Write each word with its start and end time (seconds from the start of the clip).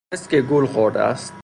دانست 0.11 0.29
که 0.29 0.41
گول 0.41 0.65
خورده 0.65 0.99
است 0.99 1.33